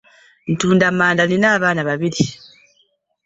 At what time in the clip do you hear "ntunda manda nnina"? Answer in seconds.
0.51-1.47